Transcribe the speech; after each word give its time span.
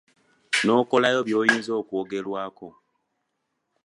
Nokolayo 0.67 1.19
by’oyinza 1.27 1.71
okwogerakwo. 1.81 2.67